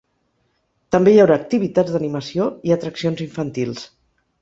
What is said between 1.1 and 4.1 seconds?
hi haurà activitats d’animació i atraccions infantils.